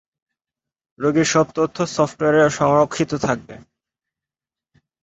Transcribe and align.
রোগীর 0.99 1.27
সব 1.33 1.47
তথ্য 1.55 1.77
সফটওয়্যারে 1.95 2.41
সংরক্ষিত 2.51 3.11
থাকবে। 3.25 3.55